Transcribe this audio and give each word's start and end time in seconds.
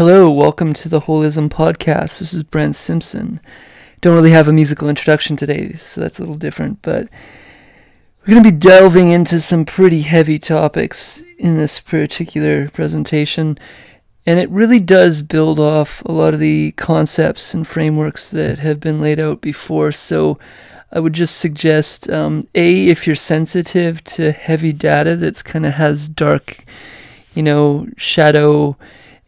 Hello, 0.00 0.30
welcome 0.30 0.72
to 0.72 0.88
the 0.88 1.02
Holism 1.02 1.50
Podcast. 1.50 2.20
This 2.20 2.32
is 2.32 2.42
Brent 2.42 2.74
Simpson. 2.74 3.38
Don't 4.00 4.14
really 4.14 4.30
have 4.30 4.48
a 4.48 4.52
musical 4.52 4.88
introduction 4.88 5.36
today, 5.36 5.74
so 5.74 6.00
that's 6.00 6.18
a 6.18 6.22
little 6.22 6.36
different, 6.36 6.80
but 6.80 7.06
we're 8.20 8.32
going 8.32 8.42
to 8.42 8.50
be 8.50 8.56
delving 8.56 9.10
into 9.10 9.40
some 9.40 9.66
pretty 9.66 10.00
heavy 10.00 10.38
topics 10.38 11.22
in 11.38 11.58
this 11.58 11.80
particular 11.80 12.70
presentation, 12.70 13.58
and 14.24 14.40
it 14.40 14.48
really 14.48 14.80
does 14.80 15.20
build 15.20 15.60
off 15.60 16.02
a 16.06 16.12
lot 16.12 16.32
of 16.32 16.40
the 16.40 16.72
concepts 16.78 17.52
and 17.52 17.68
frameworks 17.68 18.30
that 18.30 18.60
have 18.60 18.80
been 18.80 19.02
laid 19.02 19.20
out 19.20 19.42
before. 19.42 19.92
So 19.92 20.38
I 20.90 21.00
would 21.00 21.12
just 21.12 21.36
suggest 21.36 22.08
um, 22.08 22.48
A, 22.54 22.88
if 22.88 23.06
you're 23.06 23.16
sensitive 23.16 24.02
to 24.04 24.32
heavy 24.32 24.72
data 24.72 25.14
that's 25.16 25.42
kind 25.42 25.66
of 25.66 25.74
has 25.74 26.08
dark, 26.08 26.64
you 27.34 27.42
know, 27.42 27.86
shadow 27.98 28.78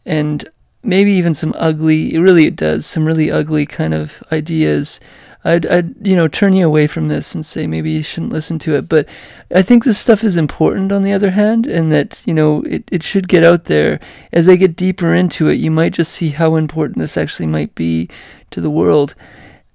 and 0.07 0.49
maybe 0.83 1.13
even 1.13 1.35
some 1.35 1.55
ugly, 1.57 2.15
it 2.15 2.19
really 2.19 2.47
it 2.47 2.57
does, 2.57 2.87
some 2.87 3.07
really 3.07 3.31
ugly 3.31 3.67
kind 3.67 3.95
of 3.95 4.23
ideas. 4.33 5.01
I'd, 5.45 5.67
I'd, 5.67 6.07
you 6.07 6.15
know, 6.15 6.29
turn 6.29 6.53
you 6.53 6.67
away 6.67 6.87
from 6.87 7.09
this 7.09 7.35
and 7.35 7.45
say 7.45 7.67
maybe 7.67 7.91
you 7.91 8.03
shouldn't 8.03 8.33
listen 8.33 8.61
to 8.61 8.77
it. 8.77 8.89
But 8.89 9.09
I 9.53 9.63
think 9.63 9.85
this 9.85 9.99
stuff 9.99 10.23
is 10.23 10.37
important 10.37 10.93
on 10.93 11.03
the 11.03 11.13
other 11.13 11.33
hand, 11.33 11.67
and 11.67 11.91
that, 11.91 12.23
you 12.27 12.35
know, 12.35 12.63
it, 12.63 12.85
it 12.93 13.03
should 13.03 13.27
get 13.27 13.43
out 13.43 13.65
there. 13.65 13.99
As 14.33 14.49
I 14.49 14.57
get 14.57 14.77
deeper 14.77 15.13
into 15.15 15.49
it, 15.49 15.59
you 15.59 15.71
might 15.71 15.95
just 15.95 16.13
see 16.13 16.31
how 16.31 16.55
important 16.55 16.99
this 16.99 17.17
actually 17.17 17.47
might 17.47 17.75
be 17.75 18.09
to 18.51 18.61
the 18.61 18.71
world. 18.71 19.15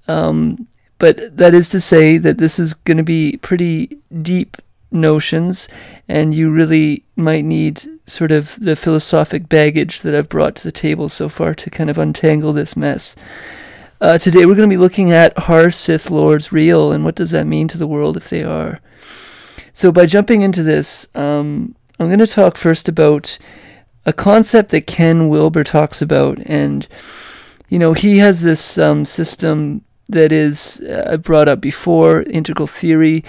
Um, 0.08 0.68
but 0.99 1.35
that 1.38 1.54
is 1.54 1.70
to 1.70 1.82
say 1.82 2.18
that 2.18 2.38
this 2.38 2.60
is 2.60 2.74
going 2.74 2.98
to 2.98 3.04
be 3.04 3.38
pretty 3.38 3.98
deep 4.21 4.58
notions, 4.98 5.68
and 6.08 6.34
you 6.34 6.52
really 6.52 7.04
might 7.16 7.46
need 7.46 7.82
sort 8.05 8.32
of 8.32 8.58
the 8.60 8.76
philosophic 8.76 9.48
baggage 9.48 10.02
that 10.02 10.16
I've 10.16 10.30
brought 10.30 10.55
to 10.58 10.64
the 10.64 10.72
table 10.72 11.10
so 11.10 11.30
far 11.30 11.54
to 11.55 11.70
kind 11.70 11.90
of 11.90 11.98
untangle 11.98 12.54
this 12.54 12.76
mess. 12.76 13.16
Uh, 13.99 14.18
today 14.18 14.46
we're 14.46 14.55
going 14.55 14.70
to 14.70 14.74
be 14.74 14.77
looking 14.77 15.12
at 15.12 15.49
are 15.49 15.71
Sith 15.71 16.12
Lords 16.12 16.52
real, 16.52 16.91
and 16.91 17.04
what 17.04 17.16
does 17.16 17.32
that 17.32 17.48
mean 17.48 17.68
to 17.70 17.77
the 17.77 17.88
world 17.88 18.18
if 18.18 18.30
they 18.30 18.44
are? 18.44 18.80
So, 19.74 19.91
by 19.91 20.05
jumping 20.05 20.41
into 20.41 20.63
this, 20.63 21.08
um, 21.16 21.76
I'm 21.99 22.08
going 22.08 22.20
to 22.20 22.27
talk 22.27 22.58
first 22.58 22.88
about 22.88 23.38
a 24.05 24.14
concept 24.14 24.70
that 24.70 24.88
Ken 24.88 25.30
Wilber 25.30 25.64
talks 25.64 26.02
about, 26.02 26.40
and 26.46 26.88
you 27.70 27.80
know 27.80 27.93
he 27.93 28.20
has 28.20 28.43
this 28.43 28.77
um, 28.77 29.04
system 29.04 29.84
that 30.10 30.32
is 30.32 30.80
uh, 30.82 31.18
brought 31.18 31.49
up 31.49 31.60
before 31.60 32.21
integral 32.24 32.68
theory 32.68 33.24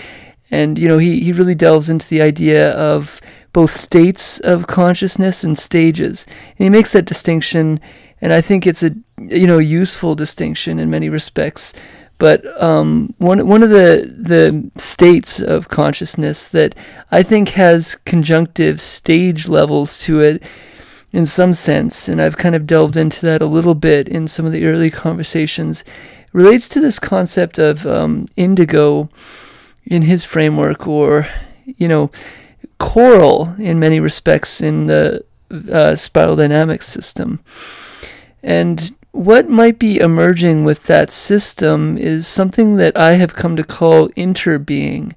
and 0.51 0.79
you 0.79 0.89
know 0.89 0.99
he, 0.99 1.21
he 1.21 1.33
really 1.33 1.55
delves 1.55 1.91
into 1.91 2.09
the 2.09 2.23
idea 2.23 2.71
of 2.73 3.21
both 3.53 3.71
states 3.71 4.39
of 4.41 4.67
consciousness 4.67 5.43
and 5.43 5.59
stages. 5.59 6.27
And 6.27 6.65
he 6.65 6.69
makes 6.71 6.93
that 6.93 7.07
distinction 7.07 7.81
and 8.21 8.33
i 8.33 8.41
think 8.41 8.67
it's 8.67 8.83
a 8.83 8.91
you 9.19 9.47
know 9.47 9.59
useful 9.59 10.15
distinction 10.15 10.79
in 10.79 10.91
many 10.91 11.09
respects. 11.09 11.73
But 12.19 12.45
um, 12.61 13.15
one 13.19 13.47
one 13.47 13.63
of 13.63 13.71
the 13.71 14.13
the 14.19 14.71
states 14.81 15.41
of 15.41 15.69
consciousness 15.69 16.49
that 16.49 16.75
I 17.13 17.23
think 17.23 17.51
has 17.51 17.95
conjunctive 18.05 18.81
stage 18.81 19.49
levels 19.49 20.01
to 20.01 20.21
it 20.21 20.43
in 21.13 21.27
some 21.27 21.55
sense, 21.55 22.09
and 22.09 22.21
I've 22.21 22.37
kind 22.37 22.55
of 22.55 22.67
delved 22.67 22.97
into 22.97 23.25
that 23.25 23.41
a 23.41 23.47
little 23.47 23.75
bit 23.75 24.09
in 24.09 24.27
some 24.27 24.45
of 24.45 24.53
the 24.53 24.67
early 24.67 24.91
conversations, 24.91 25.85
relates 26.33 26.69
to 26.71 26.81
this 26.81 26.99
concept 26.99 27.59
of 27.59 27.87
um, 27.87 28.27
indigo 28.37 29.09
in 29.89 30.03
his 30.03 30.25
framework, 30.25 30.87
or 30.87 31.29
you 31.65 31.89
know, 31.89 32.11
coral 32.79 33.55
in 33.59 33.79
many 33.79 34.01
respects 34.01 34.61
in 34.61 34.87
the 34.87 35.25
uh, 35.73 35.97
spiral 35.97 36.37
dynamics 36.37 36.87
system. 36.87 37.41
And 38.43 38.95
what 39.13 39.49
might 39.49 39.79
be 39.79 39.99
emerging 39.99 40.65
with 40.65 40.85
that 40.85 41.11
system 41.11 41.99
is 41.99 42.27
something 42.27 42.77
that 42.77 42.97
I 42.97 43.15
have 43.15 43.35
come 43.35 43.57
to 43.57 43.65
call 43.65 44.09
interbeing. 44.11 45.15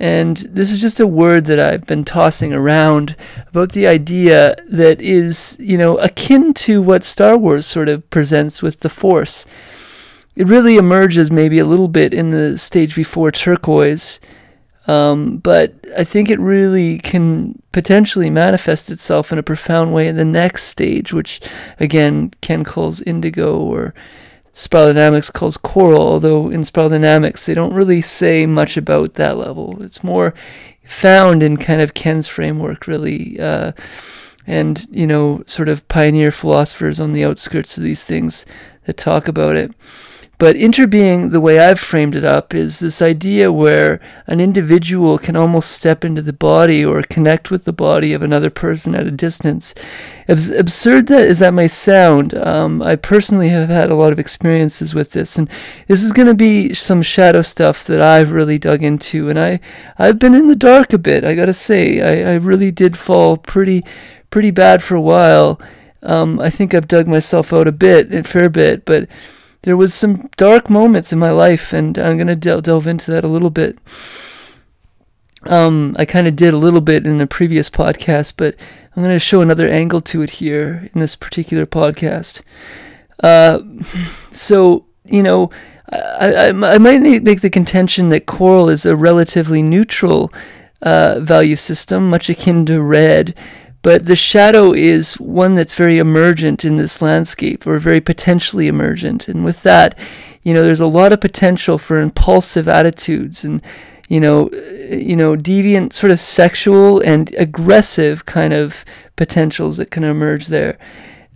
And 0.00 0.36
this 0.36 0.70
is 0.70 0.80
just 0.80 1.00
a 1.00 1.06
word 1.06 1.46
that 1.46 1.58
I've 1.58 1.84
been 1.84 2.04
tossing 2.04 2.52
around 2.52 3.16
about 3.48 3.72
the 3.72 3.88
idea 3.88 4.54
that 4.68 5.00
is, 5.00 5.56
you 5.58 5.76
know, 5.76 5.98
akin 5.98 6.54
to 6.54 6.80
what 6.80 7.02
Star 7.02 7.36
Wars 7.36 7.66
sort 7.66 7.88
of 7.88 8.08
presents 8.08 8.62
with 8.62 8.80
the 8.80 8.88
Force 8.88 9.44
it 10.38 10.46
really 10.46 10.76
emerges 10.76 11.32
maybe 11.32 11.58
a 11.58 11.64
little 11.64 11.88
bit 11.88 12.14
in 12.14 12.30
the 12.30 12.56
stage 12.56 12.94
before 12.94 13.32
turquoise. 13.32 14.20
Um, 14.86 15.38
but 15.38 15.74
I 15.98 16.04
think 16.04 16.30
it 16.30 16.38
really 16.38 16.98
can 16.98 17.60
potentially 17.72 18.30
manifest 18.30 18.88
itself 18.88 19.32
in 19.32 19.38
a 19.38 19.42
profound 19.42 19.92
way 19.92 20.06
in 20.06 20.14
the 20.14 20.24
next 20.24 20.62
stage, 20.64 21.12
which 21.12 21.40
again 21.80 22.30
Ken 22.40 22.62
calls 22.62 23.02
indigo 23.02 23.58
or 23.58 23.94
Spiral 24.52 24.92
Dynamics 24.94 25.28
calls 25.28 25.56
coral, 25.56 26.02
although 26.02 26.50
in 26.50 26.62
Spiral 26.62 26.90
Dynamics 26.90 27.44
they 27.44 27.54
don't 27.54 27.74
really 27.74 28.00
say 28.00 28.46
much 28.46 28.76
about 28.76 29.14
that 29.14 29.36
level. 29.36 29.82
It's 29.82 30.04
more 30.04 30.34
found 30.84 31.42
in 31.42 31.56
kind 31.56 31.80
of 31.80 31.94
Ken's 31.94 32.28
framework, 32.28 32.86
really. 32.86 33.40
Uh, 33.40 33.72
and, 34.46 34.86
you 34.90 35.06
know, 35.06 35.42
sort 35.46 35.68
of 35.68 35.86
pioneer 35.88 36.30
philosophers 36.30 37.00
on 37.00 37.12
the 37.12 37.24
outskirts 37.24 37.76
of 37.76 37.84
these 37.84 38.04
things 38.04 38.46
that 38.86 38.96
talk 38.96 39.28
about 39.28 39.56
it. 39.56 39.72
But 40.38 40.54
interbeing, 40.54 41.32
the 41.32 41.40
way 41.40 41.58
I've 41.58 41.80
framed 41.80 42.14
it 42.14 42.24
up, 42.24 42.54
is 42.54 42.78
this 42.78 43.02
idea 43.02 43.52
where 43.52 44.00
an 44.28 44.40
individual 44.40 45.18
can 45.18 45.34
almost 45.34 45.72
step 45.72 46.04
into 46.04 46.22
the 46.22 46.32
body 46.32 46.84
or 46.84 47.02
connect 47.02 47.50
with 47.50 47.64
the 47.64 47.72
body 47.72 48.12
of 48.12 48.22
another 48.22 48.48
person 48.48 48.94
at 48.94 49.08
a 49.08 49.10
distance. 49.10 49.74
As 50.28 50.48
absurd 50.48 51.08
that 51.08 51.22
as 51.22 51.40
that 51.40 51.54
may 51.54 51.66
sound, 51.66 52.34
um, 52.34 52.80
I 52.82 52.94
personally 52.94 53.48
have 53.48 53.68
had 53.68 53.90
a 53.90 53.96
lot 53.96 54.12
of 54.12 54.20
experiences 54.20 54.94
with 54.94 55.10
this, 55.10 55.36
and 55.36 55.50
this 55.88 56.04
is 56.04 56.12
going 56.12 56.28
to 56.28 56.34
be 56.34 56.72
some 56.72 57.02
shadow 57.02 57.42
stuff 57.42 57.82
that 57.84 58.00
I've 58.00 58.30
really 58.30 58.58
dug 58.58 58.84
into, 58.84 59.28
and 59.28 59.40
I 59.40 59.58
I've 59.98 60.20
been 60.20 60.34
in 60.34 60.46
the 60.46 60.54
dark 60.54 60.92
a 60.92 60.98
bit. 60.98 61.24
I 61.24 61.34
gotta 61.34 61.52
say, 61.52 62.00
I, 62.00 62.32
I 62.32 62.34
really 62.36 62.70
did 62.70 62.96
fall 62.96 63.36
pretty 63.36 63.82
pretty 64.30 64.52
bad 64.52 64.84
for 64.84 64.94
a 64.94 65.00
while. 65.00 65.60
Um, 66.00 66.38
I 66.38 66.48
think 66.48 66.74
I've 66.74 66.86
dug 66.86 67.08
myself 67.08 67.52
out 67.52 67.66
a 67.66 67.72
bit, 67.72 68.14
a 68.14 68.22
fair 68.22 68.48
bit, 68.48 68.84
but 68.84 69.08
there 69.62 69.76
was 69.76 69.92
some 69.94 70.28
dark 70.36 70.70
moments 70.70 71.12
in 71.12 71.18
my 71.18 71.30
life, 71.30 71.72
and 71.72 71.98
I'm 71.98 72.18
gonna 72.18 72.36
del- 72.36 72.60
delve 72.60 72.86
into 72.86 73.10
that 73.10 73.24
a 73.24 73.28
little 73.28 73.50
bit. 73.50 73.78
Um, 75.44 75.94
I 75.98 76.04
kind 76.04 76.26
of 76.26 76.36
did 76.36 76.52
a 76.52 76.58
little 76.58 76.80
bit 76.80 77.06
in 77.06 77.20
a 77.20 77.26
previous 77.26 77.70
podcast, 77.70 78.34
but 78.36 78.54
I'm 78.94 79.02
gonna 79.02 79.18
show 79.18 79.40
another 79.40 79.68
angle 79.68 80.00
to 80.02 80.22
it 80.22 80.30
here 80.30 80.88
in 80.94 81.00
this 81.00 81.16
particular 81.16 81.66
podcast. 81.66 82.42
Uh, 83.22 83.60
so 84.32 84.86
you 85.04 85.22
know, 85.22 85.50
I, 85.90 86.34
I, 86.34 86.74
I 86.74 86.78
might 86.78 87.00
make 87.00 87.40
the 87.40 87.50
contention 87.50 88.10
that 88.10 88.26
coral 88.26 88.68
is 88.68 88.84
a 88.84 88.96
relatively 88.96 89.62
neutral 89.62 90.32
uh, 90.82 91.20
value 91.20 91.56
system, 91.56 92.10
much 92.10 92.28
akin 92.28 92.66
to 92.66 92.80
red, 92.82 93.34
but 93.88 94.04
the 94.04 94.14
shadow 94.14 94.74
is 94.74 95.14
one 95.14 95.54
that's 95.54 95.72
very 95.72 95.96
emergent 95.96 96.62
in 96.62 96.76
this 96.76 97.00
landscape, 97.00 97.66
or 97.66 97.78
very 97.78 98.02
potentially 98.02 98.68
emergent. 98.68 99.28
And 99.28 99.46
with 99.46 99.62
that, 99.62 99.98
you 100.42 100.52
know, 100.52 100.62
there's 100.62 100.78
a 100.78 100.86
lot 100.86 101.10
of 101.14 101.22
potential 101.22 101.78
for 101.78 101.98
impulsive 101.98 102.68
attitudes 102.68 103.44
and, 103.44 103.62
you 104.06 104.20
know, 104.20 104.50
you 104.90 105.16
know, 105.16 105.36
deviant, 105.36 105.94
sort 105.94 106.12
of 106.12 106.20
sexual 106.20 107.00
and 107.00 107.34
aggressive 107.36 108.26
kind 108.26 108.52
of 108.52 108.84
potentials 109.16 109.78
that 109.78 109.90
can 109.90 110.04
emerge 110.04 110.48
there. 110.48 110.76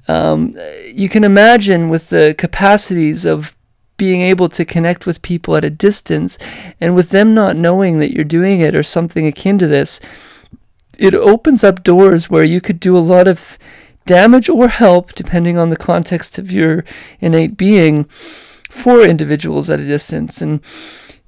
Um, 0.06 0.54
you 0.92 1.08
can 1.08 1.24
imagine 1.24 1.88
with 1.88 2.10
the 2.10 2.34
capacities 2.36 3.24
of 3.24 3.56
being 3.96 4.20
able 4.20 4.50
to 4.50 4.66
connect 4.66 5.06
with 5.06 5.22
people 5.22 5.56
at 5.56 5.64
a 5.64 5.70
distance 5.70 6.36
and 6.82 6.94
with 6.94 7.08
them 7.08 7.32
not 7.32 7.56
knowing 7.56 7.98
that 8.00 8.12
you're 8.12 8.24
doing 8.24 8.60
it 8.60 8.76
or 8.76 8.82
something 8.82 9.26
akin 9.26 9.56
to 9.56 9.66
this 9.66 10.00
it 11.02 11.14
opens 11.14 11.64
up 11.64 11.82
doors 11.82 12.30
where 12.30 12.44
you 12.44 12.60
could 12.60 12.78
do 12.78 12.96
a 12.96 13.00
lot 13.00 13.26
of 13.26 13.58
damage 14.06 14.48
or 14.48 14.68
help, 14.68 15.12
depending 15.14 15.58
on 15.58 15.69
the 15.69 15.76
context 15.76 16.38
of 16.38 16.52
your 16.52 16.84
innate 17.20 17.56
being, 17.56 18.04
for 18.70 19.02
individuals 19.02 19.69
at 19.69 19.81
a 19.81 19.84
distance. 19.84 20.40
And, 20.40 20.60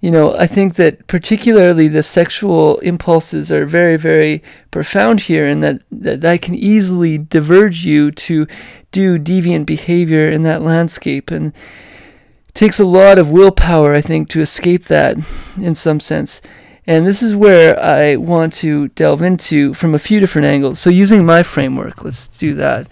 you 0.00 0.12
know, 0.12 0.37
I 0.37 0.47
think 0.47 0.76
that 0.76 1.09
particularly 1.09 1.88
the 1.88 2.05
sexual 2.05 2.79
impulses 2.79 3.50
are 3.50 3.67
very, 3.67 3.97
very 3.97 4.44
profound 4.71 5.23
here, 5.23 5.47
and 5.47 5.61
that, 5.65 5.82
that, 5.91 6.20
that 6.20 6.41
can 6.41 6.55
easily 6.55 7.19
diverge 7.19 7.85
you 7.85 8.12
to 8.12 8.47
do 8.93 9.19
deviant 9.19 9.67
behavior 9.67 10.31
in 10.31 10.44
that 10.44 10.62
landscape. 10.62 11.32
And 11.32 11.53
it 12.49 12.55
takes 12.55 12.79
a 12.79 12.85
lot 12.85 13.19
of 13.19 13.32
willpower, 13.32 13.93
I 13.93 14.00
think, 14.00 14.29
to 14.29 14.41
escape 14.41 14.85
that 14.85 15.17
in 15.56 15.75
some 15.75 15.99
sense. 15.99 16.41
And 16.87 17.07
this 17.07 17.23
is 17.23 17.35
where 17.35 17.81
I 17.83 18.17
want 18.17 18.53
to 18.55 18.89
delve 18.89 19.23
into 19.23 19.73
from 19.75 19.95
a 19.95 19.99
few 19.99 20.21
different 20.21 20.47
angles. 20.47 20.79
So, 20.79 20.91
using 20.91 21.25
my 21.25 21.43
framework, 21.43 22.05
let's 22.05 22.29
do 22.29 22.55
that. 22.55 22.89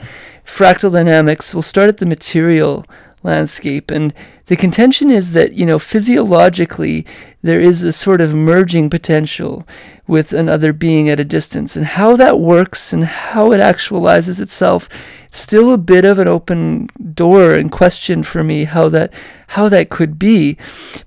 Fractal 0.47 0.93
dynamics, 0.93 1.55
we'll 1.55 1.63
start 1.63 1.89
at 1.89 1.99
the 1.99 2.07
material 2.07 2.87
landscape. 3.23 3.91
And 3.91 4.15
the 4.53 4.57
contention 4.57 5.11
is 5.11 5.33
that, 5.33 5.55
you 5.55 5.65
know, 5.65 5.79
physiologically, 5.79 7.07
there 7.41 7.59
is 7.59 7.83
a 7.83 7.91
sort 7.91 8.21
of 8.21 8.35
merging 8.35 8.91
potential 8.91 9.67
with 10.07 10.35
another 10.35 10.75
being 10.75 11.09
at 11.09 11.19
a 11.19 11.25
distance. 11.25 11.75
And 11.75 11.87
how 11.87 12.17
that 12.17 12.39
works 12.39 12.93
and 12.93 13.03
how 13.05 13.53
it 13.53 13.63
actualizes 13.63 14.43
itself, 14.43 14.91
is 15.31 15.39
still 15.39 15.73
a 15.73 15.79
bit 15.79 16.05
of 16.05 16.19
an 16.19 16.29
open 16.29 16.91
door 17.15 17.55
and 17.55 17.73
question 17.73 18.23
for 18.23 18.45
me 18.45 18.65
how 18.65 18.91
that 18.91 19.15
how 19.47 19.71
that 19.71 19.89
could 19.89 20.19
be. 20.19 20.59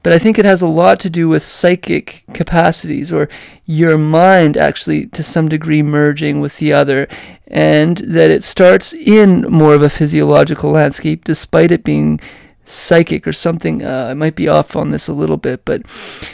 But 0.01 0.11
I 0.11 0.17
think 0.17 0.39
it 0.39 0.45
has 0.45 0.63
a 0.63 0.67
lot 0.67 0.99
to 1.01 1.09
do 1.11 1.29
with 1.29 1.43
psychic 1.43 2.23
capacities 2.33 3.13
or 3.13 3.29
your 3.65 3.99
mind 3.99 4.57
actually 4.57 5.05
to 5.09 5.21
some 5.21 5.49
degree 5.49 5.83
merging 5.83 6.41
with 6.41 6.57
the 6.57 6.73
other 6.73 7.07
and 7.45 7.97
that 7.97 8.31
it 8.31 8.43
starts 8.43 8.91
in 8.91 9.41
more 9.41 9.75
of 9.75 9.83
a 9.83 9.89
physiological 9.91 10.71
landscape 10.71 11.25
despite 11.25 11.69
it 11.69 11.83
being 11.83 12.19
psychic 12.65 13.27
or 13.27 13.33
something. 13.33 13.83
Uh, 13.83 14.07
I 14.09 14.13
might 14.13 14.35
be 14.35 14.47
off 14.47 14.75
on 14.75 14.91
this 14.91 15.07
a 15.07 15.13
little 15.13 15.37
bit, 15.37 15.65
but 15.65 15.83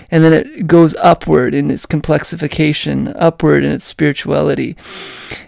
and 0.09 0.23
then 0.23 0.33
it 0.33 0.67
goes 0.67 0.95
upward 0.95 1.53
in 1.53 1.69
its 1.71 1.85
complexification, 1.85 3.15
upward 3.17 3.63
in 3.63 3.71
its 3.71 3.85
spirituality, 3.85 4.75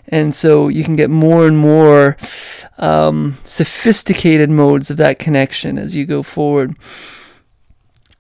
and 0.08 0.34
so 0.34 0.68
you 0.68 0.84
can 0.84 0.96
get 0.96 1.10
more 1.10 1.48
and 1.48 1.58
more 1.58 2.18
um, 2.78 3.38
sophisticated 3.44 4.50
modes 4.50 4.90
of 4.90 4.98
that 4.98 5.20
connection 5.20 5.78
as 5.78 5.96
you 5.96 6.06
go 6.06 6.24
forward. 6.24 6.76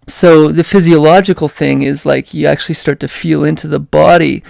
So 0.07 0.51
the 0.51 0.63
physiological 0.63 1.47
thing 1.47 1.81
is 1.81 2.05
like 2.05 2.33
you 2.33 2.45
actually 2.47 2.75
start 2.75 2.99
to 2.99 3.07
feel 3.07 3.43
into 3.43 3.67
the 3.67 3.79
body 3.79 4.43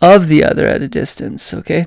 of 0.00 0.28
the 0.28 0.44
other 0.44 0.66
at 0.66 0.82
a 0.82 0.88
distance, 0.88 1.52
okay? 1.52 1.86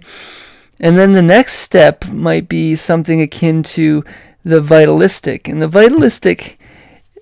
And 0.80 0.98
then 0.98 1.14
the 1.14 1.22
next 1.22 1.54
step 1.54 2.06
might 2.10 2.50
be 2.50 2.76
something 2.76 3.22
akin 3.22 3.64
to 3.64 4.04
the 4.44 4.62
vitalistic. 4.62 5.48
And 5.48 5.62
the 5.62 5.68
vitalistic 5.68 6.60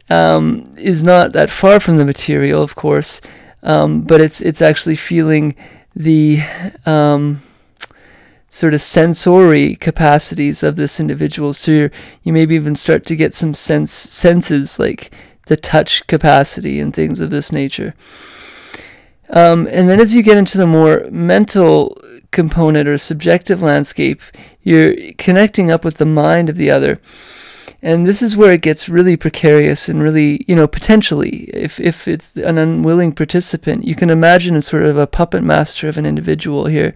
um, 0.10 0.74
is 0.78 1.04
not 1.04 1.34
that 1.34 1.50
far 1.50 1.80
from 1.80 1.98
the 1.98 2.06
material, 2.06 2.62
of 2.62 2.76
course, 2.76 3.22
um, 3.64 4.02
but 4.02 4.22
it's 4.22 4.42
it's 4.42 4.62
actually 4.62 4.96
feeling 4.96 5.56
the 5.96 6.42
um, 6.86 7.42
sort 8.50 8.74
of 8.74 8.82
sensory 8.82 9.76
capacities 9.76 10.64
of 10.64 10.76
this 10.76 11.00
individual. 11.00 11.54
So 11.54 11.72
you 11.72 11.90
you 12.24 12.34
maybe 12.34 12.56
even 12.56 12.76
start 12.76 13.06
to 13.06 13.16
get 13.16 13.34
some 13.34 13.54
sense 13.54 13.92
senses 13.92 14.80
like 14.80 15.14
the 15.48 15.58
touch 15.58 16.06
capacity 16.08 16.80
and 16.80 16.94
things 16.94 17.20
of 17.20 17.30
this 17.30 17.52
nature. 17.52 17.94
Um, 19.32 19.68
and 19.72 19.90
then 19.90 20.00
as 20.00 20.14
you 20.14 20.22
get 20.22 20.38
into 20.38 20.58
the 20.58 20.68
more 20.68 21.08
mental 21.10 21.98
component 22.32 22.88
or 22.88 22.98
subjective 22.98 23.62
landscape, 23.62 24.22
you're 24.62 24.96
connecting 25.18 25.72
up 25.72 25.84
with 25.84 25.98
the 25.98 26.06
mind 26.06 26.50
of 26.50 26.58
the 26.58 26.70
other. 26.70 27.00
And 27.84 28.06
this 28.06 28.22
is 28.22 28.38
where 28.38 28.54
it 28.54 28.62
gets 28.62 28.88
really 28.88 29.18
precarious 29.18 29.90
and 29.90 30.04
really, 30.04 30.46
you 30.48 30.56
know, 30.56 30.68
potentially, 30.68 31.46
if, 31.46 31.80
if 31.80 32.08
it's 32.08 32.36
an 32.36 32.60
unwilling 32.60 33.12
participant, 33.12 33.86
you 33.86 33.96
can 33.96 34.12
imagine 34.12 34.56
a 34.56 34.62
sort 34.62 34.84
of 34.84 34.98
a 34.98 35.08
puppet 35.08 35.42
master 35.42 35.90
of 35.90 35.98
an 35.98 36.06
individual 36.06 36.68
here. 36.68 36.94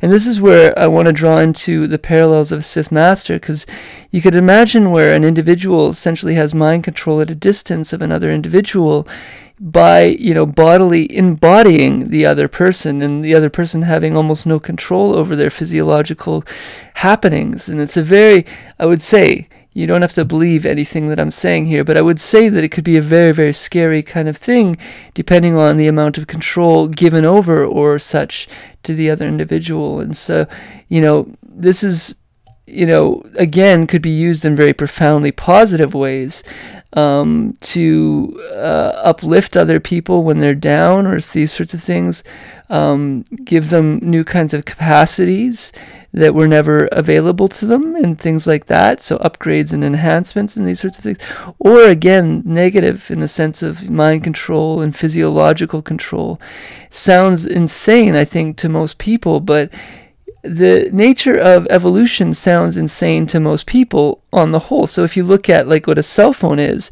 And 0.00 0.12
this 0.12 0.28
is 0.28 0.40
where 0.40 0.78
I 0.78 0.86
want 0.86 1.06
to 1.06 1.12
draw 1.12 1.38
into 1.38 1.88
the 1.88 1.98
parallels 1.98 2.52
of 2.52 2.64
Sith 2.64 2.92
Master, 2.92 3.34
because 3.34 3.66
you 4.12 4.22
could 4.22 4.36
imagine 4.36 4.92
where 4.92 5.12
an 5.12 5.24
individual 5.24 5.88
essentially 5.88 6.34
has 6.34 6.54
mind 6.54 6.84
control 6.84 7.20
at 7.20 7.30
a 7.30 7.34
distance 7.34 7.92
of 7.92 8.00
another 8.00 8.30
individual 8.30 9.08
by 9.60 10.04
you 10.04 10.34
know 10.34 10.46
bodily 10.46 11.14
embodying 11.16 12.10
the 12.10 12.24
other 12.24 12.48
person 12.48 13.02
and 13.02 13.24
the 13.24 13.34
other 13.34 13.50
person 13.50 13.82
having 13.82 14.16
almost 14.16 14.46
no 14.46 14.60
control 14.60 15.14
over 15.14 15.34
their 15.34 15.50
physiological 15.50 16.44
happenings. 16.94 17.68
And 17.68 17.80
it's 17.80 17.96
a 17.96 18.02
very 18.02 18.44
i 18.78 18.86
would 18.86 19.00
say 19.00 19.48
you 19.72 19.86
don't 19.86 20.02
have 20.02 20.12
to 20.14 20.24
believe 20.24 20.66
anything 20.66 21.08
that 21.08 21.20
i'm 21.20 21.30
saying 21.30 21.66
here 21.66 21.84
but 21.84 21.96
i 21.96 22.02
would 22.02 22.18
say 22.18 22.48
that 22.48 22.64
it 22.64 22.70
could 22.70 22.82
be 22.82 22.96
a 22.96 23.02
very 23.02 23.32
very 23.32 23.52
scary 23.52 24.02
kind 24.02 24.26
of 24.26 24.36
thing 24.36 24.76
depending 25.14 25.56
on 25.56 25.76
the 25.76 25.86
amount 25.86 26.18
of 26.18 26.26
control 26.26 26.88
given 26.88 27.24
over 27.24 27.64
or 27.64 27.98
such 27.98 28.48
to 28.82 28.94
the 28.94 29.10
other 29.10 29.26
individual. 29.26 30.00
And 30.00 30.16
so 30.16 30.46
you 30.88 31.00
know 31.00 31.32
this 31.42 31.82
is 31.82 32.16
you 32.68 32.86
know, 32.86 33.22
again, 33.36 33.86
could 33.86 34.02
be 34.02 34.10
used 34.10 34.44
in 34.44 34.54
very 34.54 34.72
profoundly 34.72 35.32
positive 35.32 35.94
ways 35.94 36.42
um, 36.92 37.56
to 37.60 38.40
uh, 38.52 38.92
uplift 39.04 39.56
other 39.56 39.80
people 39.80 40.22
when 40.22 40.38
they're 40.38 40.54
down 40.54 41.06
or 41.06 41.20
these 41.20 41.52
sorts 41.52 41.74
of 41.74 41.82
things, 41.82 42.22
um, 42.70 43.24
give 43.44 43.70
them 43.70 43.98
new 44.02 44.24
kinds 44.24 44.54
of 44.54 44.64
capacities 44.64 45.72
that 46.12 46.34
were 46.34 46.48
never 46.48 46.86
available 46.86 47.48
to 47.48 47.66
them 47.66 47.94
and 47.94 48.18
things 48.18 48.46
like 48.46 48.66
that. 48.66 49.02
So 49.02 49.18
upgrades 49.18 49.72
and 49.72 49.84
enhancements 49.84 50.56
and 50.56 50.66
these 50.66 50.80
sorts 50.80 50.96
of 50.98 51.04
things. 51.04 51.18
Or 51.58 51.82
again, 51.82 52.42
negative 52.44 53.10
in 53.10 53.20
the 53.20 53.28
sense 53.28 53.62
of 53.62 53.90
mind 53.90 54.24
control 54.24 54.80
and 54.80 54.96
physiological 54.96 55.82
control. 55.82 56.40
Sounds 56.90 57.44
insane, 57.44 58.16
I 58.16 58.24
think, 58.24 58.56
to 58.58 58.68
most 58.68 58.96
people, 58.96 59.40
but 59.40 59.70
the 60.48 60.88
nature 60.92 61.38
of 61.38 61.66
evolution 61.68 62.32
sounds 62.32 62.76
insane 62.76 63.26
to 63.28 63.40
most 63.40 63.66
people 63.66 64.22
on 64.32 64.52
the 64.52 64.58
whole. 64.58 64.86
So 64.86 65.04
if 65.04 65.16
you 65.16 65.24
look 65.24 65.48
at 65.48 65.68
like 65.68 65.86
what 65.86 65.98
a 65.98 66.02
cell 66.02 66.32
phone 66.32 66.58
is, 66.58 66.90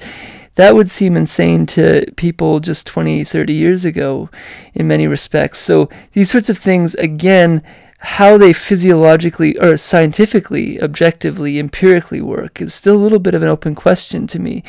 that 0.56 0.74
would 0.74 0.90
seem 0.90 1.16
insane 1.16 1.66
to 1.66 2.06
people 2.16 2.60
just 2.60 2.86
20, 2.86 3.24
30 3.24 3.52
years 3.52 3.84
ago 3.84 4.30
in 4.74 4.88
many 4.88 5.06
respects. 5.06 5.58
So 5.58 5.88
these 6.12 6.30
sorts 6.30 6.48
of 6.48 6.58
things, 6.58 6.94
again, 6.94 7.62
how 7.98 8.38
they 8.38 8.52
physiologically 8.52 9.58
or 9.58 9.76
scientifically, 9.76 10.80
objectively, 10.80 11.58
empirically 11.58 12.20
work 12.20 12.60
is 12.60 12.74
still 12.74 12.96
a 12.96 13.02
little 13.02 13.18
bit 13.18 13.34
of 13.34 13.42
an 13.42 13.48
open 13.48 13.74
question 13.74 14.26
to 14.28 14.38
me. 14.38 14.62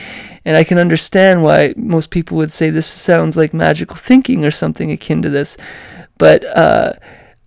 And 0.44 0.58
I 0.58 0.64
can 0.64 0.78
understand 0.78 1.44
why 1.44 1.74
most 1.78 2.10
people 2.10 2.38
would 2.38 2.52
say 2.52 2.70
this 2.70 2.88
sounds 2.88 3.38
like 3.38 3.54
magical 3.54 3.96
thinking 3.96 4.44
or 4.44 4.52
something 4.52 4.92
akin 4.92 5.22
to 5.22 5.30
this. 5.30 5.58
But, 6.18 6.44
uh, 6.46 6.94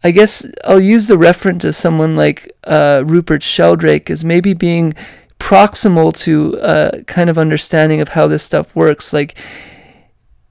I 0.03 0.11
guess 0.13 0.47
I'll 0.65 0.81
use 0.81 1.07
the 1.07 1.19
reference 1.19 1.63
to 1.63 1.73
someone 1.73 2.17
like 2.17 2.51
uh, 2.65 3.03
Rupert 3.07 3.43
Sheldrake 3.43 4.11
as 4.11 4.25
maybe 4.25 4.55
being 4.55 4.95
proximal 5.39 6.17
to 6.19 6.59
a 6.63 7.03
kind 7.05 7.29
of 7.29 7.37
understanding 7.37 8.01
of 8.01 8.11
how 8.11 8.27
this 8.27 8.43
stuff 8.43 8.75
works. 8.75 9.13
Like 9.13 9.37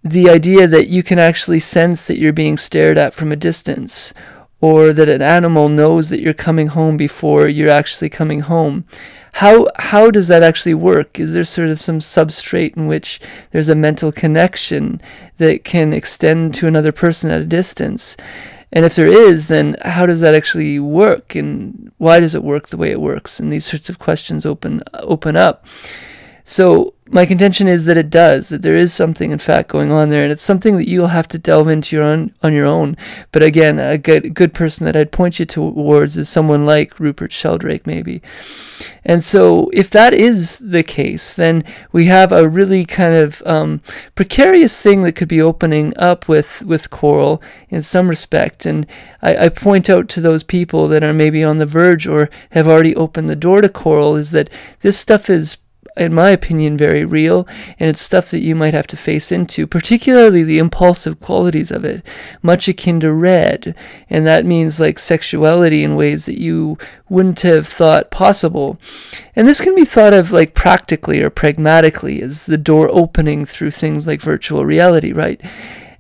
the 0.04 0.30
idea 0.30 0.68
that 0.68 0.88
you 0.88 1.04
can 1.04 1.20
actually 1.20 1.60
sense 1.60 2.08
that 2.08 2.18
you're 2.18 2.34
being 2.34 2.58
stared 2.58 2.98
at 2.98 3.14
from 3.14 3.32
a 3.32 3.36
distance, 3.36 4.14
or 4.62 4.94
that 4.94 5.10
an 5.10 5.22
animal 5.22 5.70
knows 5.70 6.10
that 6.10 6.20
you're 6.20 6.34
coming 6.34 6.68
home 6.68 6.98
before 6.98 7.48
you're 7.48 7.70
actually 7.70 8.10
coming 8.10 8.42
home. 8.42 8.86
How 9.34 9.68
how 9.78 10.12
does 10.12 10.28
that 10.28 10.44
actually 10.44 10.74
work? 10.74 11.20
Is 11.20 11.34
there 11.34 11.44
sort 11.44 11.70
of 11.70 11.80
some 11.80 12.00
substrate 12.00 12.76
in 12.76 12.88
which 12.88 13.22
there's 13.52 13.70
a 13.70 13.76
mental 13.76 14.12
connection 14.12 15.02
that 15.38 15.64
can 15.64 15.94
extend 15.94 16.56
to 16.56 16.68
another 16.68 16.92
person 16.92 17.32
at 17.32 17.42
a 17.42 17.46
distance? 17.46 18.18
And 18.72 18.86
if 18.86 18.96
there 18.96 19.08
is, 19.08 19.48
then 19.48 19.76
how 19.84 20.06
does 20.06 20.20
that 20.20 20.36
actually 20.36 20.80
work, 20.80 21.36
and 21.36 21.92
why 21.98 22.20
does 22.20 22.36
it 22.36 22.44
work 22.44 22.68
the 22.68 22.78
way 22.78 22.92
it 22.92 23.02
works? 23.02 23.40
And 23.40 23.52
these 23.52 23.66
sorts 23.66 23.90
of 23.90 23.98
questions 23.98 24.46
open 24.46 24.84
open 24.94 25.36
up. 25.36 25.66
So 26.44 26.94
my 27.12 27.26
contention 27.26 27.68
is 27.68 27.86
that 27.86 27.98
it 27.98 28.10
does, 28.10 28.50
that 28.50 28.62
there 28.62 28.78
is 28.78 28.94
something 28.94 29.32
in 29.32 29.40
fact 29.40 29.70
going 29.70 29.92
on 29.92 30.10
there, 30.10 30.24
and 30.24 30.32
it's 30.32 30.42
something 30.42 30.78
that 30.78 30.88
you'll 30.88 31.08
have 31.08 31.28
to 31.30 31.40
delve 31.40 31.68
into 31.68 31.96
your 31.96 32.06
own, 32.06 32.34
on 32.44 32.54
your 32.54 32.66
own. 32.66 32.96
But 33.32 33.42
again, 33.42 33.80
a 33.80 33.98
good 33.98 34.34
good 34.34 34.54
person 34.54 34.86
that 34.86 34.96
I'd 34.96 35.12
point 35.12 35.40
you 35.40 35.46
towards 35.46 36.18
is 36.18 36.30
someone 36.30 36.66
like 36.66 37.00
Rupert 37.00 37.32
Sheldrake, 37.32 37.88
maybe. 37.88 38.22
And 39.04 39.24
so, 39.24 39.70
if 39.74 39.90
that 39.90 40.14
is 40.14 40.60
the 40.60 40.84
case, 40.84 41.36
then 41.36 41.64
we 41.92 42.06
have 42.06 42.32
a 42.32 42.48
really 42.48 42.86
kind 42.86 43.16
of 43.16 43.42
um, 43.46 43.82
precarious 44.14 44.82
thing 44.82 45.04
that 45.04 45.16
could 45.16 45.28
be 45.28 45.42
opening 45.42 45.94
up 45.98 46.28
with 46.28 46.62
with 46.64 46.90
coral 46.92 47.42
in 47.70 47.82
some 47.82 48.08
respect. 48.08 48.66
And 48.66 48.86
I, 49.22 49.46
I 49.46 49.50
point 49.50 49.90
out 49.90 50.10
to 50.10 50.22
those 50.22 50.44
people 50.44 50.88
that 50.90 51.04
are 51.04 51.14
maybe 51.14 51.44
on 51.44 51.58
the 51.58 51.66
verge 51.66 52.06
or 52.06 52.30
have 52.52 52.68
already 52.68 52.96
opened 52.96 53.30
the 53.30 53.36
door 53.36 53.62
to 53.62 53.70
coral 53.70 54.16
is 54.16 54.32
that 54.32 54.50
this 54.82 54.98
stuff 54.98 55.30
is 55.30 55.58
in 56.00 56.14
my 56.14 56.30
opinion, 56.30 56.78
very 56.78 57.04
real, 57.04 57.48
and 57.80 57.90
it's 57.90 58.02
stuff 58.02 58.32
that 58.32 58.40
you 58.40 58.56
might 58.56 58.74
have 58.74 58.88
to 58.88 58.98
face 58.98 59.32
into, 59.32 59.68
particularly 59.68 60.44
the 60.44 60.58
impulsive 60.58 61.20
qualities 61.20 61.72
of 61.72 61.84
it, 61.84 62.06
much 62.42 62.68
akin 62.68 63.00
to 63.02 63.12
red, 63.12 63.76
and 64.10 64.26
that 64.26 64.46
means 64.46 64.80
like 64.80 64.98
sexuality 64.98 65.84
in 65.84 65.96
ways 65.96 66.26
that 66.26 66.40
you 66.40 66.78
wouldn't 67.10 67.42
have 67.42 67.68
thought 67.68 68.12
possible. 68.12 68.80
And 69.36 69.48
this 69.48 69.62
can 69.62 69.76
be 69.76 69.86
thought 69.86 70.14
of 70.14 70.32
like 70.32 70.54
practically 70.54 71.22
or 71.22 71.30
pragmatically 71.30 72.22
as 72.22 72.46
the 72.46 72.58
door 72.58 72.90
opening 72.90 73.46
through 73.46 73.72
things 73.72 74.08
like 74.08 74.22
virtual 74.22 74.66
reality, 74.66 75.12
right? 75.12 75.42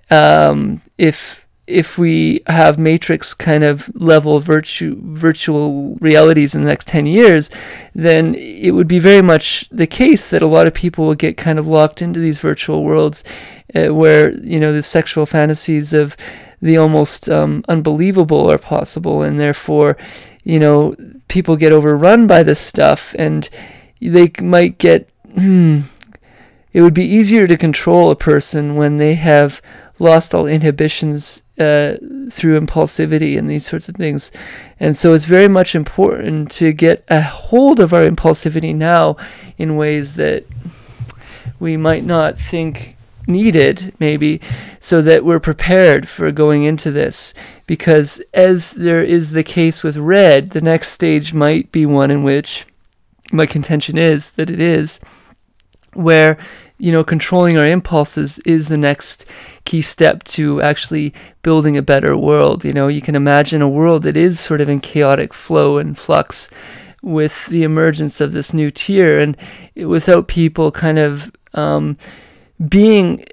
Um, 0.10 0.82
if 0.98 1.46
if 1.70 1.98
we 1.98 2.42
have 2.48 2.80
matrix 2.80 3.34
kind 3.34 3.64
of 3.64 3.90
level 3.96 4.40
virtu- 4.40 5.00
virtual 5.02 5.96
realities 6.02 6.56
in 6.56 6.62
the 6.62 6.68
next 6.68 6.88
10 6.88 7.06
years 7.06 7.50
then 7.94 8.34
it 8.36 8.72
would 8.72 8.88
be 8.88 9.00
very 9.00 9.22
much 9.22 9.70
the 9.70 9.88
case 9.88 10.30
that 10.32 10.42
a 10.42 10.48
lot 10.48 10.68
of 10.68 10.74
people 10.74 11.06
will 11.06 11.16
get 11.16 11.38
kind 11.38 11.60
of 11.60 11.68
locked 11.68 12.02
into 12.02 12.20
these 12.20 12.40
virtual 12.40 12.84
worlds 12.84 13.24
uh, 13.76 13.94
where 13.94 14.32
you 14.40 14.60
know 14.60 14.74
the 14.74 14.82
sexual 14.82 15.26
fantasies 15.26 15.94
of 15.94 16.18
the 16.62 16.76
almost 16.76 17.30
um, 17.30 17.64
unbelievable 17.70 18.52
are 18.52 18.58
possible 18.58 19.22
and 19.22 19.40
therefore 19.40 19.96
you 20.44 20.60
know 20.60 20.96
people 21.28 21.56
get 21.56 21.72
overrun 21.72 22.28
by 22.28 22.44
this 22.44 22.60
stuff 22.60 23.16
and 23.18 23.50
they 24.02 24.32
might 24.42 24.78
get 24.78 25.10
hmm, 25.34 25.82
it 26.74 26.82
would 26.82 26.94
be 26.94 27.06
easier 27.06 27.48
to 27.48 27.58
control 27.58 28.10
a 28.10 28.16
person 28.16 28.76
when 28.76 28.98
they 28.98 29.16
have 29.16 29.62
lost 30.00 30.34
all 30.34 30.48
inhibitions 30.48 31.44
uh, 31.60 31.96
through 32.32 32.60
impulsivity 32.60 33.38
and 33.38 33.50
these 33.50 33.68
sorts 33.68 33.90
of 33.90 33.96
things. 33.96 34.32
And 34.80 34.98
so 34.98 35.14
it's 35.14 35.26
very 35.26 35.48
much 35.48 35.76
important 35.76 36.52
to 36.54 36.72
get 36.72 37.04
a 37.10 37.22
hold 37.22 37.80
of 37.80 37.94
our 37.94 38.10
impulsivity 38.10 38.74
now 38.74 39.18
in 39.58 39.76
ways 39.76 40.16
that 40.16 40.46
we 41.60 41.76
might 41.76 42.06
not 42.06 42.40
think 42.40 42.96
needed, 43.28 43.94
maybe, 44.00 44.42
so 44.80 45.02
that 45.02 45.24
we're 45.24 45.40
prepared 45.40 46.08
for 46.08 46.32
going 46.32 46.64
into 46.64 46.92
this. 46.92 47.34
Because 47.68 48.22
as 48.34 48.72
there 48.72 49.04
is 49.04 49.34
the 49.34 49.44
case 49.44 49.84
with 49.84 49.98
red, 49.98 50.52
the 50.52 50.62
next 50.62 50.90
stage 50.90 51.34
might 51.34 51.72
be 51.72 51.86
one 51.86 52.10
in 52.10 52.24
which 52.24 52.66
my 53.32 53.46
contention 53.46 53.98
is 53.98 54.32
that 54.32 54.50
it 54.50 54.60
is, 54.60 55.00
where 55.94 56.38
you 56.80 56.92
know, 56.92 57.04
controlling 57.04 57.58
our 57.58 57.68
impulses 57.68 58.40
is 58.40 58.70
the 58.70 58.78
next 58.78 59.26
key 59.66 59.82
step 59.82 60.24
to 60.24 60.62
actually 60.62 61.14
building 61.42 61.78
a 61.78 61.82
better 61.82 62.18
world. 62.18 62.64
You 62.64 62.74
know, 62.74 62.88
you 62.88 63.02
can 63.02 63.16
imagine 63.16 63.62
a 63.62 63.70
world 63.70 64.04
that 64.04 64.18
is 64.18 64.40
sort 64.40 64.62
of 64.62 64.70
in 64.70 64.80
chaotic 64.80 65.34
flow 65.34 65.78
and 65.78 65.98
flux 65.98 66.50
with 67.02 67.46
the 67.48 67.64
emergence 67.64 68.20
of 68.20 68.32
this 68.32 68.54
new 68.54 68.72
tier 68.72 69.20
and 69.20 69.38
without 69.76 70.28
people 70.28 70.72
kind 70.72 70.98
of 70.98 71.32
um, 71.54 71.98
being 72.68 73.26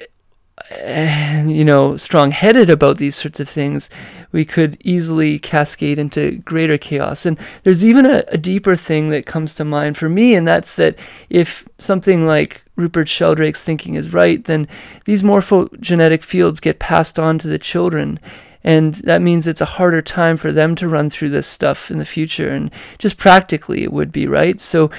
you 1.47 1.65
know, 1.65 1.97
strong 1.97 2.31
headed 2.31 2.69
about 2.71 2.99
these 2.99 3.15
sorts 3.15 3.39
of 3.39 3.49
things, 3.49 3.89
we 4.33 4.45
could 4.45 4.77
easily 4.81 5.39
cascade 5.39 5.99
into 5.99 6.39
greater 6.39 6.79
chaos. 6.79 7.27
And 7.27 7.39
there's 7.63 7.85
even 7.85 8.07
a, 8.07 8.25
a, 8.29 8.39
deeper 8.39 8.75
thing 8.75 9.11
that 9.11 9.27
comes 9.27 9.55
to 9.57 9.65
mind 9.65 9.97
for 9.97 10.09
me, 10.09 10.35
and 10.35 10.47
that's 10.47 10.77
that 10.77 10.99
if 11.31 11.69
something 11.79 12.27
like 12.27 12.66
Rupert 12.77 13.09
Sheldrake's 13.09 13.65
thinking 13.65 13.95
is 13.95 14.13
right, 14.13 14.45
then 14.45 14.69
these 15.05 15.23
morphogenetic 15.23 16.23
fields 16.23 16.61
get 16.61 16.79
passed 16.79 17.19
on 17.19 17.39
to 17.39 17.49
the 17.49 17.59
children. 17.59 18.21
And 18.63 18.95
that 18.97 19.23
means 19.23 19.47
it's 19.47 19.61
a 19.61 19.65
harder 19.67 20.03
time 20.03 20.37
for 20.37 20.53
them 20.53 20.75
to 20.77 20.89
run 20.89 21.09
through 21.09 21.31
this 21.31 21.47
stuff 21.47 21.91
in 21.91 21.99
the 21.99 22.05
future. 22.05 22.51
And 22.51 22.71
just 22.99 23.17
practically, 23.17 23.83
it 23.83 23.93
would 23.93 24.13
be, 24.13 24.27
right? 24.27 24.61
So 24.61 24.91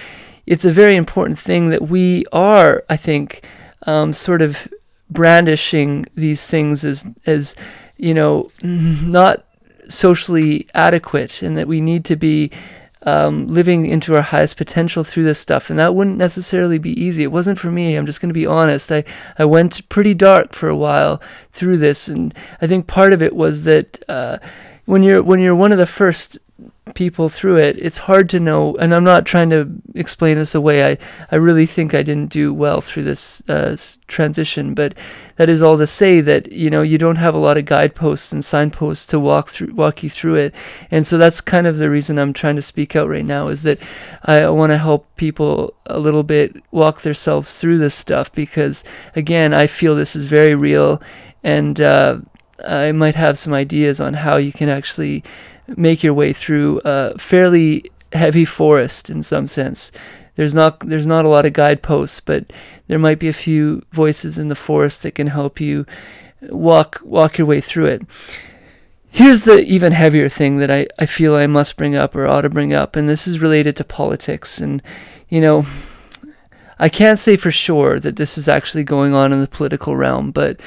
it's 0.46 0.65
a 0.65 0.72
very 0.72 0.96
important 0.96 1.38
thing 1.38 1.69
that 1.69 1.89
we 1.89 2.25
are, 2.31 2.84
I 2.89 2.98
think, 2.98 3.46
um, 3.86 4.13
sort 4.13 4.41
of 4.41 4.67
brandishing 5.10 6.05
these 6.15 6.48
things 6.48 6.84
as 6.84 7.07
as 7.25 7.55
you 7.96 8.13
know 8.13 8.51
not 8.62 9.46
socially 9.88 10.67
adequate 10.74 11.41
and 11.41 11.57
that 11.57 11.67
we 11.67 11.79
need 11.79 12.03
to 12.03 12.15
be 12.15 12.51
um, 13.07 13.47
living 13.47 13.85
into 13.85 14.15
our 14.15 14.21
highest 14.21 14.57
potential 14.57 15.01
through 15.01 15.23
this 15.23 15.39
stuff. 15.39 15.69
And 15.69 15.79
that 15.79 15.95
wouldn't 15.95 16.17
necessarily 16.17 16.77
be 16.77 16.91
easy. 17.01 17.23
It 17.23 17.31
wasn't 17.31 17.57
for 17.57 17.71
me. 17.71 17.95
I'm 17.95 18.05
just 18.05 18.19
going 18.19 18.29
to 18.29 18.33
be 18.33 18.45
honest. 18.45 18.91
I 18.91 19.05
i 19.39 19.45
went 19.45 19.87
pretty 19.87 20.13
dark 20.13 20.51
for 20.51 20.67
a 20.67 20.75
while 20.75 21.21
through 21.53 21.77
this. 21.77 22.09
And 22.09 22.33
i 22.61 22.67
think 22.67 22.85
part 22.85 23.13
of 23.13 23.21
it 23.21 23.33
was 23.33 23.63
that 23.63 24.03
uh, 24.09 24.39
when 24.85 25.03
you're 25.03 25.23
when 25.23 25.39
you're 25.39 25.55
one 25.55 25.71
of 25.71 25.77
the 25.77 25.85
first 25.85 26.37
people 26.97 27.29
through 27.29 27.57
it, 27.57 27.77
it's 27.77 27.99
hard 27.99 28.27
to 28.27 28.39
know. 28.39 28.75
And 28.77 28.91
I'm 28.91 29.03
not 29.03 29.23
trying 29.23 29.51
to 29.51 29.69
explain 29.93 30.35
this 30.35 30.55
away. 30.55 30.93
I, 30.93 30.97
I 31.31 31.35
really 31.35 31.67
think 31.67 31.93
I 31.93 32.01
didn't 32.01 32.31
do 32.31 32.51
well 32.51 32.81
through 32.81 33.03
this 33.03 33.47
uh, 33.47 33.77
transition. 34.07 34.73
But 34.73 34.97
that 35.35 35.47
is 35.47 35.61
all 35.61 35.77
to 35.77 35.85
say 35.85 36.21
that 36.21 36.51
you 36.51 36.71
know 36.71 36.81
you 36.81 36.97
don't 36.97 37.17
have 37.17 37.35
a 37.35 37.37
lot 37.37 37.55
of 37.55 37.65
guideposts 37.65 38.33
and 38.33 38.43
signposts 38.43 39.05
to 39.07 39.19
walk 39.19 39.49
through, 39.49 39.75
walk 39.75 40.01
you 40.01 40.09
through 40.09 40.37
it. 40.37 40.55
And 40.89 41.05
so 41.05 41.19
that's 41.19 41.39
kind 41.39 41.67
of 41.67 41.77
the 41.77 41.87
reason 41.87 42.17
I'm 42.17 42.33
trying 42.33 42.55
to 42.55 42.63
speak 42.63 42.95
out 42.95 43.07
right 43.07 43.23
now 43.23 43.49
is 43.49 43.61
that 43.61 43.77
I 44.23 44.49
want 44.49 44.71
to 44.71 44.79
help 44.79 45.05
people 45.17 45.75
a 45.85 45.99
little 45.99 46.23
bit 46.23 46.55
walk 46.71 47.01
themselves 47.01 47.53
through 47.53 47.77
this 47.77 47.93
stuff 47.93 48.33
because 48.33 48.83
again 49.15 49.53
I 49.53 49.67
feel 49.67 49.95
this 49.95 50.15
is 50.15 50.25
very 50.25 50.55
real 50.55 50.99
and. 51.43 51.79
Uh, 51.79 52.19
I 52.67 52.91
might 52.91 53.13
have 53.13 53.37
some 53.37 53.53
ideas 53.53 54.01
on 54.01 54.15
how 54.15 54.37
you 54.37 54.51
can 54.51 54.67
actually 54.67 55.23
make 55.75 56.03
your 56.03 56.13
way 56.13 56.33
through 56.33 56.81
a 56.86 57.17
fairly 57.17 57.91
heavy 58.13 58.45
forest 58.45 59.09
in 59.09 59.21
some 59.21 59.47
sense. 59.47 59.91
There's 60.36 60.53
not 60.53 60.79
there's 60.81 61.07
not 61.07 61.25
a 61.25 61.29
lot 61.29 61.45
of 61.45 61.53
guideposts, 61.53 62.19
but 62.19 62.45
there 62.88 63.00
might 63.00 63.19
be 63.19 63.27
a 63.27 63.33
few 63.33 63.81
voices 63.91 64.38
in 64.38 64.47
the 64.47 64.55
forest 64.55 65.03
that 65.03 65.15
can 65.15 65.27
help 65.27 65.59
you 65.59 65.86
walk 66.43 67.00
walk 67.03 67.38
your 67.38 67.47
way 67.47 67.59
through 67.59 67.88
it. 67.88 68.01
Here's 69.09 69.45
the 69.45 69.63
even 69.63 69.93
heavier 69.93 70.29
thing 70.29 70.57
that 70.57 70.69
I, 70.69 70.88
I 71.00 71.07
feel 71.07 71.36
I 71.36 71.47
must 71.47 71.75
bring 71.75 71.95
up 71.95 72.15
or 72.15 72.27
ought 72.27 72.41
to 72.41 72.50
bring 72.50 72.74
up, 72.74 72.95
and 72.95 73.09
this 73.09 73.27
is 73.27 73.41
related 73.41 73.75
to 73.77 73.83
politics. 73.83 74.62
And, 74.62 74.83
you 75.27 75.41
know, 75.41 75.65
I 76.77 76.89
can't 76.89 77.17
say 77.17 77.36
for 77.36 77.50
sure 77.50 78.00
that 78.00 78.17
this 78.17 78.38
is 78.38 78.47
actually 78.47 78.83
going 78.83 79.15
on 79.15 79.33
in 79.33 79.41
the 79.41 79.47
political 79.47 79.95
realm, 79.95 80.29
but 80.29 80.59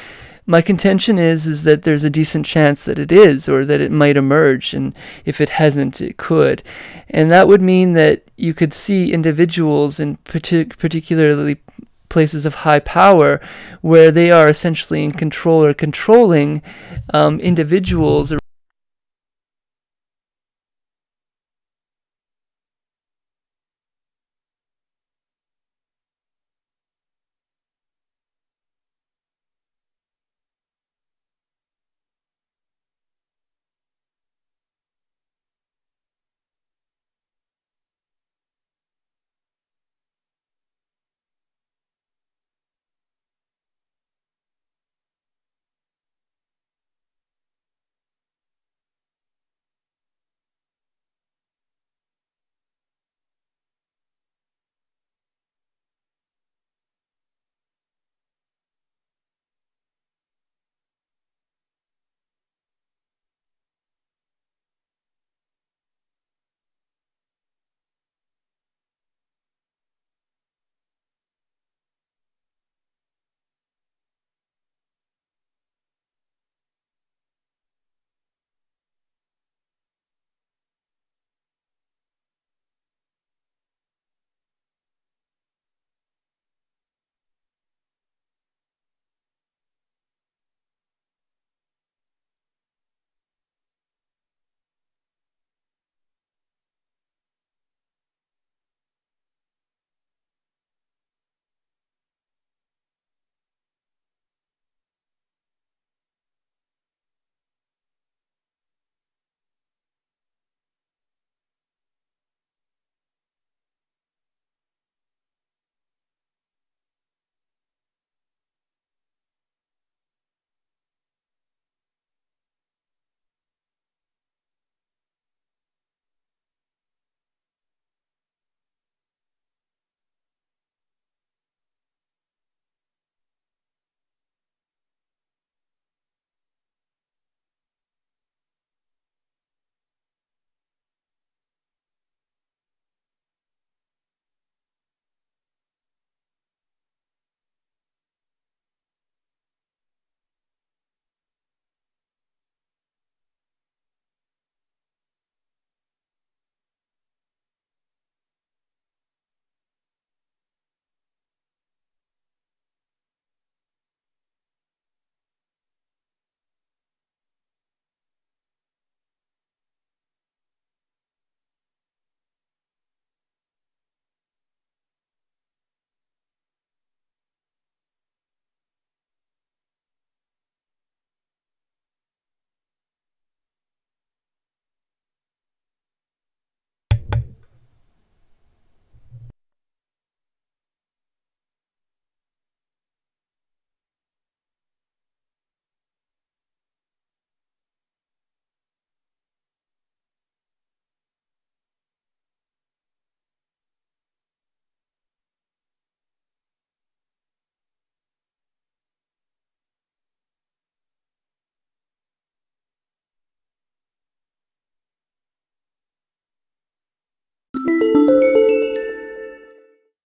my 0.47 0.63
contention 0.63 1.19
is 1.19 1.47
is 1.47 1.65
that 1.65 1.83
there's 1.83 2.05
a 2.05 2.11
decent 2.11 2.47
chance 2.47 2.85
that 2.85 2.99
it 2.99 3.13
is 3.13 3.49
or 3.49 3.65
that 3.65 3.81
it 3.81 3.93
might 3.93 4.17
emerge 4.17 4.75
and 4.75 4.95
if 5.25 5.41
it 5.41 5.51
hasn't 5.51 6.01
it 6.01 6.17
could. 6.17 6.63
And 7.09 7.31
that 7.31 7.49
would 7.49 7.63
mean 7.63 7.93
that 7.95 8.25
you 8.37 8.55
could 8.55 8.73
see 8.73 9.13
individuals 9.13 10.01
in 10.01 10.17
partic- 10.19 10.79
particularly 10.79 11.59
places 12.09 12.45
of 12.45 12.55
high 12.57 12.81
power 12.81 13.41
where 13.81 14.11
they 14.11 14.31
are 14.31 14.49
essentially 14.49 15.05
in 15.05 15.13
control 15.13 15.65
or 15.65 15.73
controlling 15.73 16.63
um, 17.15 17.41
individuals 17.41 18.33